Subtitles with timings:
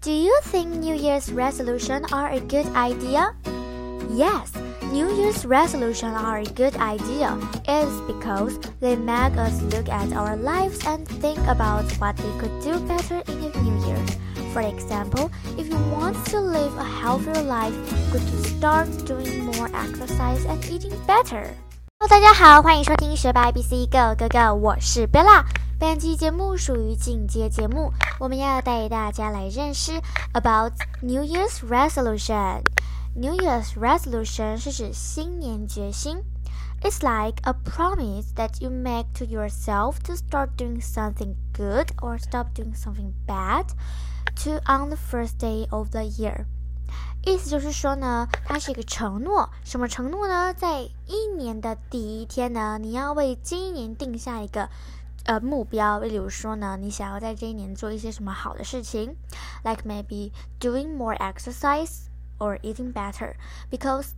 [0.00, 3.35] Do you think New Year's resolutions are a good idea?
[4.09, 4.51] Yes,
[4.91, 7.37] New Year's resolutions are a good idea.
[7.67, 12.31] It is because they make us look at our lives and think about what we
[12.41, 14.01] could do better in the new year.
[14.53, 19.69] For example, if you want to live a healthier life, you could start doing more
[19.75, 21.53] exercise and eating better.
[21.99, 25.45] Hello，大家好，欢迎收听学霸 ABC Go Go Go，我是 Bella。
[25.81, 29.99] 本期节目属于进阶节目，我们要带大家来认识
[30.31, 32.61] about New Year's resolution。
[33.15, 36.19] New Year's resolution 是指新年决心。
[36.83, 42.53] It's like a promise that you make to yourself to start doing something good or stop
[42.53, 43.65] doing something bad
[44.43, 46.45] to on the first day of the year.
[47.23, 49.49] 意思就是说呢，它是一个承诺。
[49.63, 50.53] 什么承诺呢？
[50.53, 54.69] 在一年的第一天呢，你要为今年定下一个
[55.25, 55.99] 呃目标。
[55.99, 59.15] 例如说呢，你想要在这一年做一些什么好的事情
[59.63, 62.05] ，like maybe doing more exercise
[62.39, 63.33] or eating better,
[63.69, 64.11] because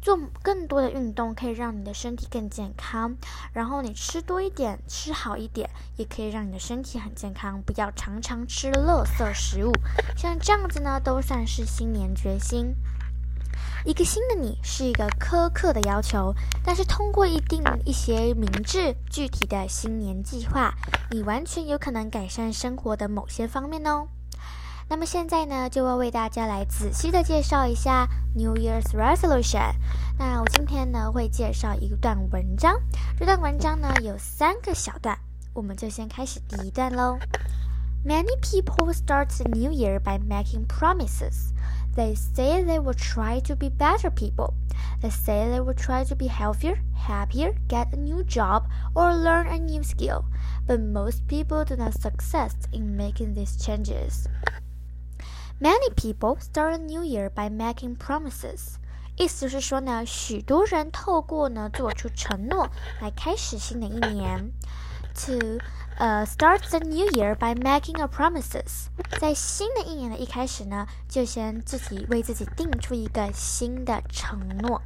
[0.00, 3.16] 做更多的运动可以让你的身体更健康，
[3.52, 7.62] 然后你吃多一点，吃好一点，也可以让你的身体很健康。
[7.62, 9.72] 不要常常吃垃圾食物，
[10.16, 12.74] 像这样子呢，都算是新年决心。
[13.84, 20.72] 一个新的你是一个苛刻的要求，但是通过一定一些明智具体的新年计划，
[21.10, 24.06] 你完全有可能改善生活的某些方面哦。
[24.88, 29.72] 那么现在呢，就要为大家来仔细的介绍一下 New Year's Resolution。
[30.18, 32.78] 那我今天呢会介绍一段文章，
[33.18, 35.18] 这段文章呢有三个小段，
[35.54, 37.18] 我们就先开始第一段喽。
[38.04, 41.52] Many people start the new year by making promises.
[41.95, 44.53] They say they will try to be better people.
[45.01, 49.47] They say they will try to be healthier, happier, get a new job, or learn
[49.47, 50.25] a new skill.
[50.67, 54.27] But most people do not succeed in making these changes.
[55.59, 58.77] Many people start a new year by making promises.
[59.15, 62.69] 意思是说呢，许多人透过呢做出承诺
[63.01, 64.51] 来开始新的一年。
[65.25, 65.59] To
[65.97, 68.87] 呃、uh,，start the new year by making a promises，
[69.19, 74.83] 在新的一年的一开始呢，就先自己为自己定出一个新的承诺。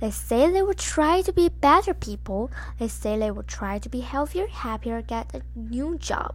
[0.00, 2.50] They say they will try to be better people.
[2.78, 6.34] They say they will try to be healthier, happier, get a new job.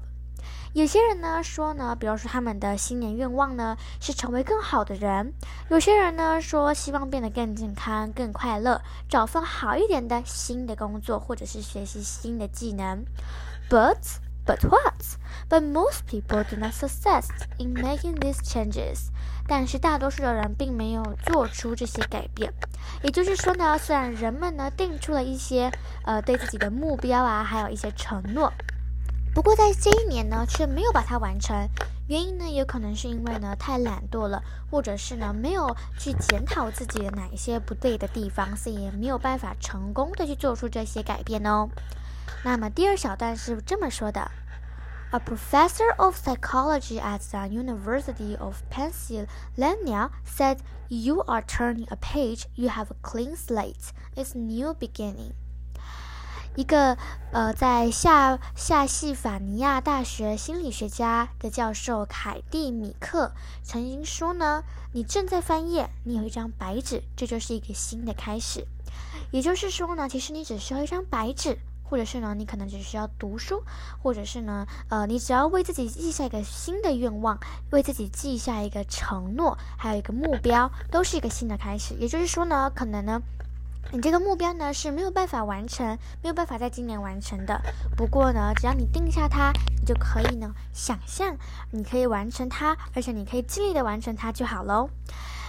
[0.73, 5.33] 有些人呢说呢，比如说他们的新年愿望呢是成为更好的人；
[5.71, 13.05] 有些人呢说希望变得更健康、更快乐，找份好一点的新的工作，或者是学习新的技能。
[13.71, 13.97] But
[14.45, 15.03] but what?
[15.49, 17.25] But most people do not succeed
[17.59, 19.09] in making these changes.
[19.49, 22.53] 但是大多数的人并没有做出这些改变。
[23.03, 25.71] 也就是说呢，虽然人们呢定出了一些
[26.05, 28.53] 呃对自己的目标啊，还有一些承诺。
[29.37, 31.69] 不过在这一年呢，却没有把它完成。
[32.09, 41.69] 原因呢，有可能是因为呢太懒惰了，或者是呢没有去检讨自己的哪一些不对的地方，所以没有办法成功的去做出这些改变哦。
[42.45, 44.31] 那么第二小段是这么说的
[45.11, 52.45] ：A professor of psychology at the University of Pennsylvania said, "You are turning a page.
[52.55, 53.91] You have a clean slate.
[54.15, 55.33] It's new beginning."
[56.57, 56.97] 一个
[57.33, 68.67] 呃，在夏夏西法尼亚大学心理学家的教授凯蒂米克曾经说呢：“你正在翻页，你有一张白纸，这就是一个新的开始。”
[69.31, 73.63] 也就是说呢，其实你只需要一张白纸，或者是呢，你可能只需要读书，
[74.03, 77.39] 或者是呢，呃，你只要为自己记下一个新的愿望，
[77.71, 81.93] 为自己记下一个承诺，还有一个目标，都是一个新的开始。
[81.97, 83.21] 也就是说呢，可能呢。
[83.93, 85.87] 你这个目标呢是没有办法完成，
[86.23, 87.61] 没有办法在今年完成的。
[87.97, 91.37] 不过呢，只要你定下它，你就可以呢想象
[91.71, 94.91] 你可以完成它，而且你可以尽力的完成它就好喽。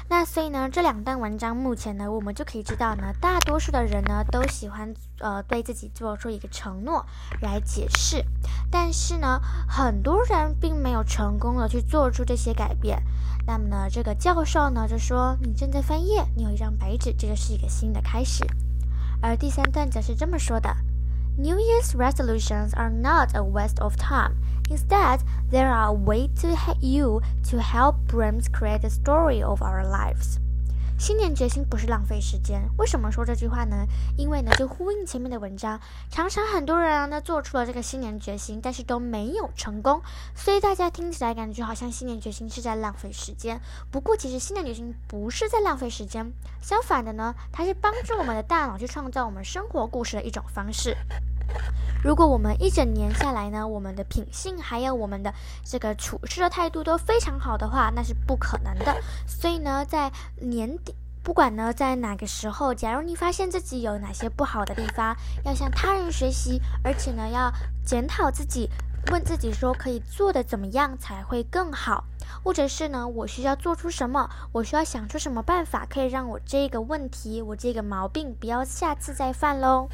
[0.09, 7.05] 那所以呢，这两段文章目前呢，我们就可以知道呢，大多数的人呢都喜欢呃对自己做出一个承诺
[7.41, 8.23] 来解释，
[8.71, 13.03] 但是呢，很多人并没有成功的去做出这些改变。
[13.45, 18.45] 那么呢，这个教授呢就说：“你正在翻页，你有一张白纸，这就是一个新的开始。”
[19.21, 20.73] 而第三段则是这么说的
[21.37, 24.35] ：“New Year's resolutions are not a waste of time.
[24.69, 25.19] Instead,
[25.51, 26.49] they are a way to
[26.81, 30.39] you to help brains create the story of our lives.”
[30.99, 32.67] 新年决心不是浪费时间。
[32.79, 33.85] 为什么说这句话呢？
[34.17, 35.79] 因为呢，就呼应前面的文章，
[36.09, 40.01] 常常很多人啊呢做出了这个新年决心，但是都没有成功，
[40.33, 43.61] 所以大家听起来感觉好像新年决心是在浪费时间。
[43.91, 50.97] 不过其实新年决心不是在浪费时间，相反的呢，它是帮助我们的大脑去创造我们生活故事的一种方式。
[52.03, 55.33] 如果我们一整年下来呢，我们的品性还有我们的
[55.63, 58.95] 这个处事的态度都非常好的话，那是不可能的。
[59.25, 60.11] 所以呢，在
[60.41, 60.95] 年底。
[61.23, 65.13] 不管呢，在哪个时候，假如你发现自己有哪些不好的地方，
[65.43, 67.51] 要向他人学习，而且呢，要
[67.83, 68.69] 检讨自己，
[69.11, 72.03] 问自己说可以做的怎么样才会更好。
[72.43, 74.29] 或者是呢，我需要做出什么？
[74.51, 79.87] 我需要想出什么办法，可以让我这个问题，我这个毛病不要下次再犯喽？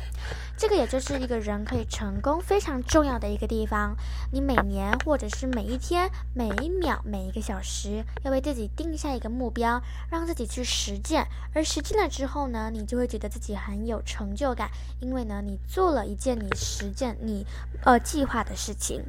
[0.58, 3.96] 这个也就是一个人可以成功非常重要的一个地方。
[4.32, 11.28] 你每年或者是每一天、每一秒、每一个小时，要为自己定下一个目标，让自己去实践。
[11.54, 14.70] 而实践了之后呢，你就会觉得自己很有成就感，
[15.00, 17.46] 因为呢，你做了一件你实践你
[17.84, 19.03] 呃计划的事情。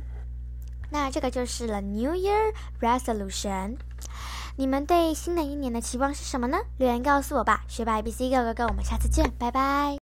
[0.95, 3.79] 那这个就是了 New Year Resolution。
[4.55, 6.59] 你们对新的一年的期望是什么呢？
[6.79, 7.65] 留言告诉我吧。
[7.67, 10.04] 学霸 ABC Go Go Go，我们下次见，拜拜。